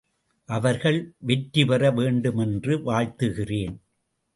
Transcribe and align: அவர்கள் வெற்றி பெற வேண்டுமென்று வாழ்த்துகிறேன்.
அவர்கள் 0.49 1.13
வெற்றி 1.17 1.65
பெற 1.65 1.91
வேண்டுமென்று 1.91 2.77
வாழ்த்துகிறேன். 2.77 3.77